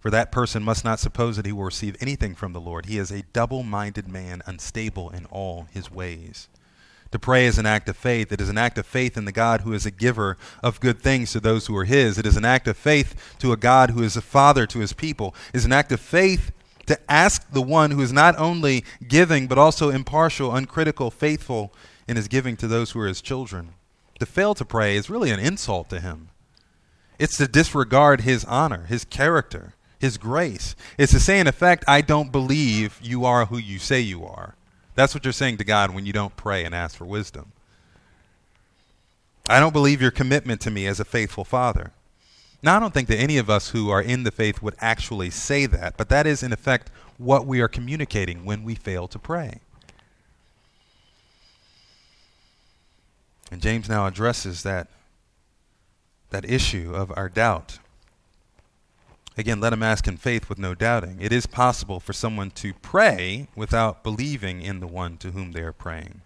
[0.00, 2.86] For that person must not suppose that he will receive anything from the Lord.
[2.86, 6.48] He is a double minded man, unstable in all his ways.
[7.12, 8.32] To pray is an act of faith.
[8.32, 11.00] It is an act of faith in the God who is a giver of good
[11.00, 12.18] things to those who are his.
[12.18, 14.92] It is an act of faith to a God who is a father to his
[14.92, 15.34] people.
[15.52, 16.50] It is an act of faith
[16.86, 21.72] to ask the one who is not only giving, but also impartial, uncritical, faithful
[22.06, 23.74] in his giving to those who are his children.
[24.20, 26.28] To fail to pray is really an insult to him.
[27.18, 30.74] It's to disregard his honor, his character, his grace.
[30.98, 34.54] It's to say, in effect, I don't believe you are who you say you are.
[34.94, 37.52] That's what you're saying to God when you don't pray and ask for wisdom.
[39.48, 41.92] I don't believe your commitment to me as a faithful father.
[42.64, 45.28] Now, I don't think that any of us who are in the faith would actually
[45.28, 49.18] say that, but that is, in effect, what we are communicating when we fail to
[49.18, 49.60] pray.
[53.52, 54.88] And James now addresses that,
[56.30, 57.80] that issue of our doubt.
[59.36, 61.18] Again, let him ask in faith with no doubting.
[61.20, 65.60] It is possible for someone to pray without believing in the one to whom they
[65.60, 66.22] are praying.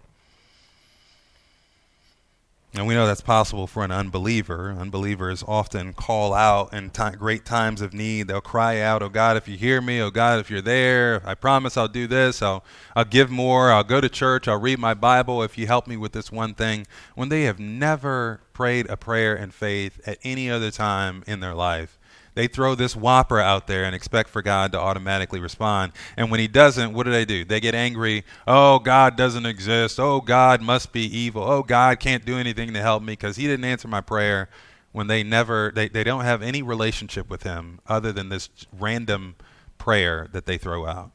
[2.75, 4.77] And we know that's possible for an unbeliever.
[4.79, 8.29] Unbelievers often call out in t- great times of need.
[8.29, 11.35] They'll cry out, Oh God, if you hear me, oh God, if you're there, I
[11.35, 12.43] promise I'll do this.
[12.43, 12.63] I'll,
[12.95, 13.73] I'll give more.
[13.73, 14.47] I'll go to church.
[14.47, 16.87] I'll read my Bible if you help me with this one thing.
[17.15, 21.55] When they have never prayed a prayer in faith at any other time in their
[21.55, 21.98] life.
[22.35, 25.93] They throw this whopper out there and expect for God to automatically respond.
[26.17, 27.45] And when he doesn't, what do they do?
[27.45, 28.25] They get angry.
[28.47, 29.99] Oh, God doesn't exist.
[29.99, 31.43] Oh, God must be evil.
[31.43, 34.49] Oh, God can't do anything to help me because he didn't answer my prayer
[34.93, 39.35] when they never they, they don't have any relationship with him other than this random
[39.77, 41.11] prayer that they throw out.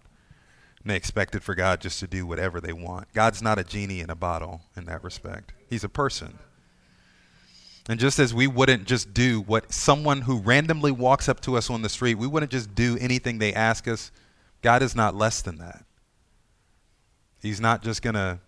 [0.82, 3.14] And they expect it for God just to do whatever they want.
[3.14, 5.54] God's not a genie in a bottle in that respect.
[5.70, 6.40] He's a person.
[7.90, 11.70] And just as we wouldn't just do what someone who randomly walks up to us
[11.70, 14.12] on the street, we wouldn't just do anything they ask us,
[14.62, 15.84] God is not less than that.
[17.42, 18.40] He's not just going to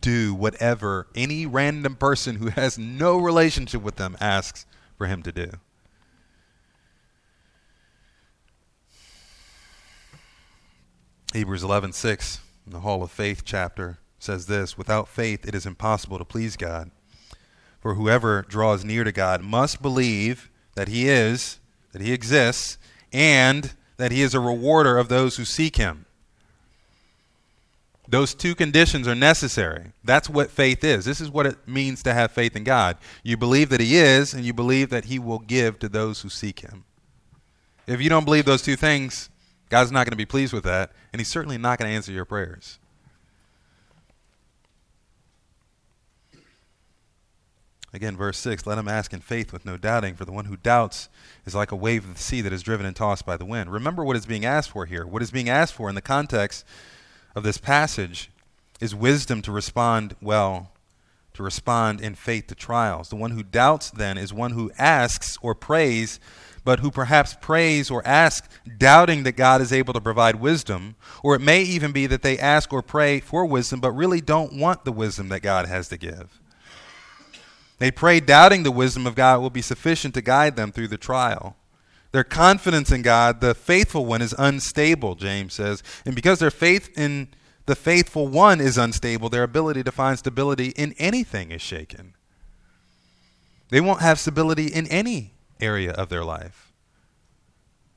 [0.00, 4.66] do whatever any random person who has no relationship with them asks
[4.98, 5.50] for him to do.
[11.32, 16.24] Hebrews 11:6, the Hall of Faith chapter says this, without faith it is impossible to
[16.24, 16.90] please God.
[17.84, 21.60] For whoever draws near to God must believe that he is,
[21.92, 22.78] that he exists,
[23.12, 26.06] and that he is a rewarder of those who seek him.
[28.08, 29.92] Those two conditions are necessary.
[30.02, 31.04] That's what faith is.
[31.04, 32.96] This is what it means to have faith in God.
[33.22, 36.30] You believe that He is, and you believe that He will give to those who
[36.30, 36.84] seek Him.
[37.86, 39.28] If you don't believe those two things,
[39.68, 42.12] God's not going to be pleased with that, and He's certainly not going to answer
[42.12, 42.78] your prayers.
[47.94, 50.56] Again, verse 6 Let him ask in faith with no doubting, for the one who
[50.56, 51.08] doubts
[51.46, 53.72] is like a wave of the sea that is driven and tossed by the wind.
[53.72, 55.06] Remember what is being asked for here.
[55.06, 56.66] What is being asked for in the context
[57.36, 58.30] of this passage
[58.80, 60.72] is wisdom to respond well,
[61.34, 63.10] to respond in faith to trials.
[63.10, 66.18] The one who doubts, then, is one who asks or prays,
[66.64, 70.96] but who perhaps prays or asks doubting that God is able to provide wisdom.
[71.22, 74.54] Or it may even be that they ask or pray for wisdom, but really don't
[74.54, 76.40] want the wisdom that God has to give.
[77.78, 80.96] They pray doubting the wisdom of God will be sufficient to guide them through the
[80.96, 81.56] trial.
[82.12, 85.82] Their confidence in God, the faithful one, is unstable, James says.
[86.06, 87.28] And because their faith in
[87.66, 92.14] the faithful one is unstable, their ability to find stability in anything is shaken.
[93.70, 96.73] They won't have stability in any area of their life.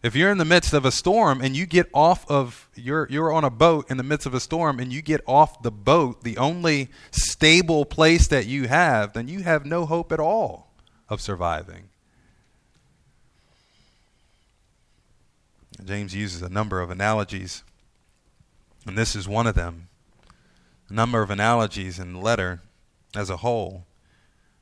[0.04, 3.34] If you're in the midst of a storm and you get off of you're you're
[3.34, 6.24] on a boat in the midst of a storm and you get off the boat,
[6.24, 10.72] the only stable place that you have, then you have no hope at all
[11.10, 11.90] of surviving.
[15.84, 17.64] James uses a number of analogies,
[18.86, 19.88] and this is one of them.
[20.90, 22.62] A number of analogies in the letter
[23.16, 23.87] as a whole.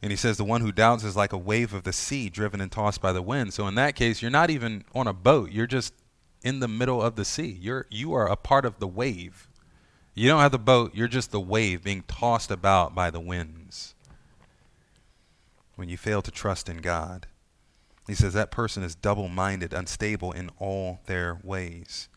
[0.01, 2.61] And he says, The one who doubts is like a wave of the sea driven
[2.61, 3.53] and tossed by the wind.
[3.53, 5.93] So in that case, you're not even on a boat, you're just
[6.43, 7.57] in the middle of the sea.
[7.59, 9.49] You're, you are a part of the wave.
[10.13, 13.95] You don't have the boat, you're just the wave being tossed about by the winds.
[15.75, 17.27] When you fail to trust in God.
[18.07, 22.07] He says that person is double minded, unstable in all their ways.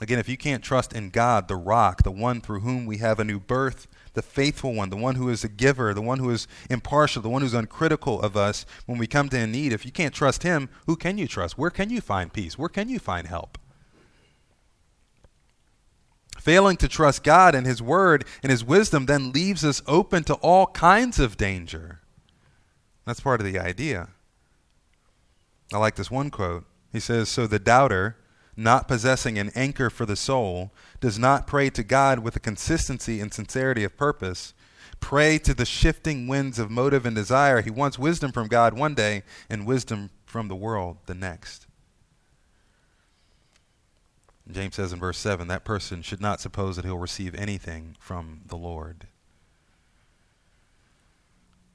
[0.00, 3.20] Again, if you can't trust in God, the rock, the one through whom we have
[3.20, 6.30] a new birth, the faithful one, the one who is a giver, the one who
[6.30, 9.84] is impartial, the one who's uncritical of us when we come to a need, if
[9.84, 11.58] you can't trust him, who can you trust?
[11.58, 12.58] Where can you find peace?
[12.58, 13.58] Where can you find help?
[16.40, 20.34] Failing to trust God and His Word and His wisdom then leaves us open to
[20.36, 22.00] all kinds of danger.
[23.04, 24.08] That's part of the idea.
[25.70, 26.64] I like this one quote.
[26.92, 28.16] He says, So the doubter,
[28.60, 33.20] not possessing an anchor for the soul, does not pray to God with a consistency
[33.20, 34.52] and sincerity of purpose.
[35.00, 37.62] Pray to the shifting winds of motive and desire.
[37.62, 41.66] He wants wisdom from God one day and wisdom from the world the next.
[44.50, 48.42] James says in verse 7 that person should not suppose that he'll receive anything from
[48.46, 49.06] the Lord.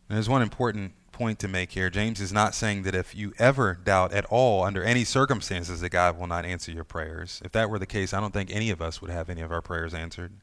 [0.07, 1.89] And there's one important point to make here.
[1.89, 5.89] James is not saying that if you ever doubt at all, under any circumstances, that
[5.89, 7.41] God will not answer your prayers.
[7.43, 9.51] If that were the case, I don't think any of us would have any of
[9.51, 10.34] our prayers answered.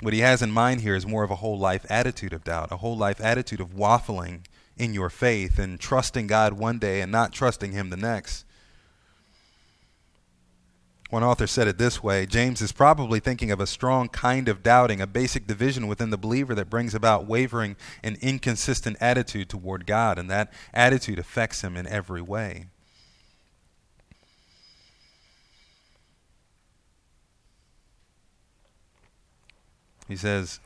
[0.00, 2.70] What he has in mind here is more of a whole life attitude of doubt,
[2.70, 4.44] a whole life attitude of waffling
[4.78, 8.44] in your faith and trusting God one day and not trusting Him the next.
[11.10, 14.62] One author said it this way James is probably thinking of a strong kind of
[14.62, 19.86] doubting, a basic division within the believer that brings about wavering and inconsistent attitude toward
[19.86, 22.66] God, and that attitude affects him in every way.
[30.08, 30.60] He says,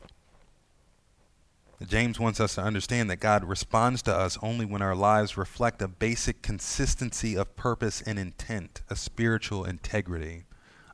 [1.87, 5.81] James wants us to understand that God responds to us only when our lives reflect
[5.81, 10.43] a basic consistency of purpose and intent, a spiritual integrity.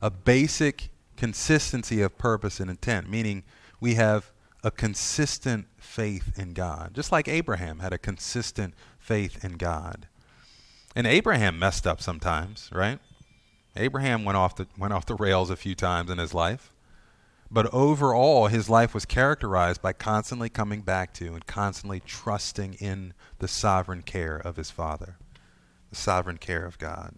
[0.02, 3.44] A basic consistency of purpose and intent, meaning
[3.80, 4.32] we have
[4.64, 10.06] a consistent faith in God, just like Abraham had a consistent faith in God.
[10.94, 12.98] And Abraham messed up sometimes, right?
[13.76, 16.72] Abraham went off the went off the rails a few times in his life.
[17.50, 23.12] But overall, his life was characterized by constantly coming back to and constantly trusting in
[23.38, 25.16] the sovereign care of his Father,
[25.90, 27.16] the sovereign care of God.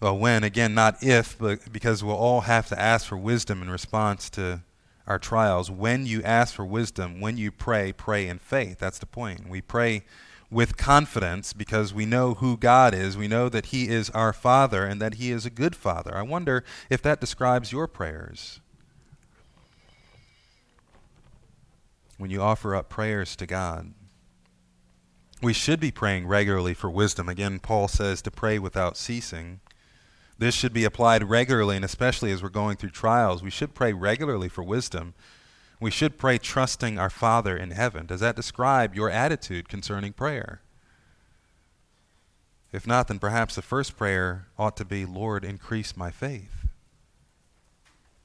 [0.00, 3.70] Well, when, again, not if, but because we'll all have to ask for wisdom in
[3.70, 4.62] response to
[5.06, 5.70] our trials.
[5.70, 8.78] When you ask for wisdom, when you pray, pray in faith.
[8.78, 9.48] That's the point.
[9.48, 10.04] We pray
[10.50, 13.16] with confidence because we know who God is.
[13.16, 16.16] We know that He is our Father and that He is a good Father.
[16.16, 18.60] I wonder if that describes your prayers.
[22.16, 23.92] When you offer up prayers to God,
[25.42, 27.28] we should be praying regularly for wisdom.
[27.28, 29.60] Again, Paul says to pray without ceasing.
[30.38, 33.42] This should be applied regularly, and especially as we're going through trials.
[33.42, 35.14] We should pray regularly for wisdom
[35.84, 38.06] we should pray trusting our Father in heaven.
[38.06, 40.62] Does that describe your attitude concerning prayer?
[42.72, 46.68] If not, then perhaps the first prayer ought to be, Lord, increase my faith.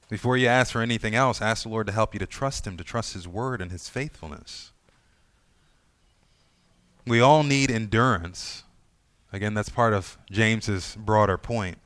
[0.08, 2.78] Before you ask for anything else, ask the Lord to help you to trust Him,
[2.78, 4.72] to trust His word and His faithfulness.
[7.06, 8.64] We all need endurance.
[9.34, 11.76] Again, that's part of James's broader point.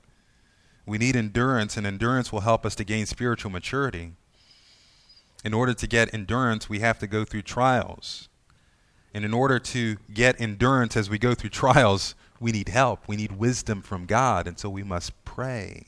[0.86, 4.12] We need endurance, and endurance will help us to gain spiritual maturity.
[5.44, 8.28] In order to get endurance, we have to go through trials.
[9.12, 13.06] And in order to get endurance as we go through trials, we need help.
[13.06, 15.86] We need wisdom from God, and so we must pray.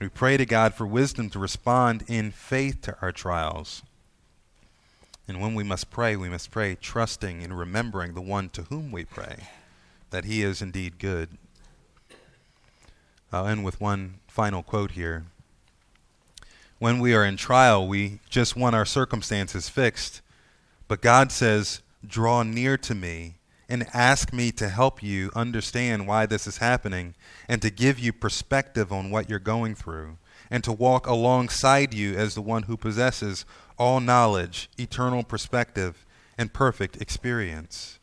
[0.00, 3.82] We pray to God for wisdom to respond in faith to our trials.
[5.26, 8.92] And when we must pray, we must pray trusting and remembering the one to whom
[8.92, 9.48] we pray,
[10.10, 11.30] that he is indeed good.
[13.32, 15.24] I'll end with one final quote here.
[16.78, 20.20] When we are in trial, we just want our circumstances fixed.
[20.88, 23.34] But God says, Draw near to me
[23.68, 27.14] and ask me to help you understand why this is happening
[27.48, 30.18] and to give you perspective on what you're going through
[30.50, 33.44] and to walk alongside you as the one who possesses
[33.78, 36.04] all knowledge, eternal perspective,
[36.38, 37.98] and perfect experience.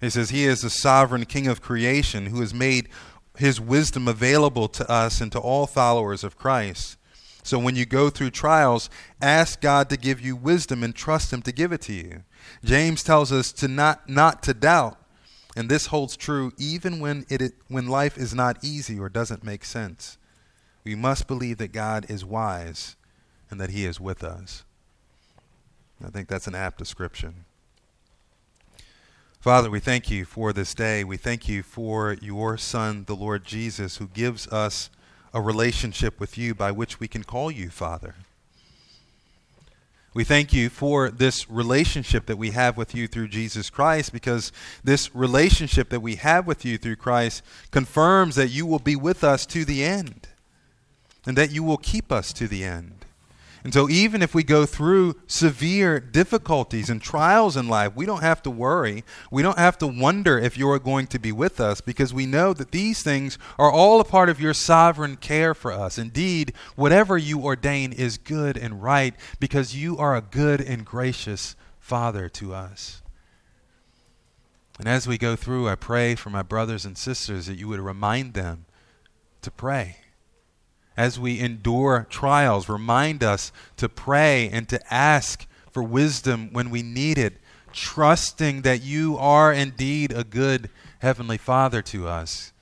[0.00, 2.88] He says, He is the sovereign King of creation who has made
[3.36, 6.97] His wisdom available to us and to all followers of Christ.
[7.48, 8.90] So when you go through trials,
[9.22, 12.24] ask God to give you wisdom and trust Him to give it to you.
[12.62, 14.98] James tells us to not, not to doubt,
[15.56, 19.64] and this holds true even when, it, when life is not easy or doesn't make
[19.64, 20.18] sense.
[20.84, 22.96] We must believe that God is wise
[23.50, 24.64] and that He is with us.
[26.04, 27.46] I think that's an apt description.
[29.40, 31.02] Father, we thank you for this day.
[31.02, 34.90] We thank you for your Son, the Lord Jesus, who gives us
[35.32, 38.14] a relationship with you by which we can call you Father.
[40.14, 44.50] We thank you for this relationship that we have with you through Jesus Christ because
[44.82, 49.22] this relationship that we have with you through Christ confirms that you will be with
[49.22, 50.28] us to the end
[51.24, 52.97] and that you will keep us to the end.
[53.68, 58.22] And so, even if we go through severe difficulties and trials in life, we don't
[58.22, 59.04] have to worry.
[59.30, 62.24] We don't have to wonder if you are going to be with us because we
[62.24, 65.98] know that these things are all a part of your sovereign care for us.
[65.98, 71.54] Indeed, whatever you ordain is good and right because you are a good and gracious
[71.78, 73.02] Father to us.
[74.78, 77.80] And as we go through, I pray for my brothers and sisters that you would
[77.80, 78.64] remind them
[79.42, 79.98] to pray
[80.98, 82.68] as we endure trials.
[82.68, 87.38] Remind us to pray and to ask for wisdom when we need it,
[87.72, 90.68] trusting that you are indeed a good
[90.98, 92.52] Heavenly Father to us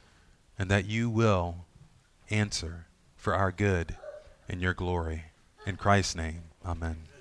[0.58, 1.64] and that you will
[2.28, 3.96] answer for our good
[4.50, 5.24] and your glory.
[5.66, 7.15] In Christ's name, amen.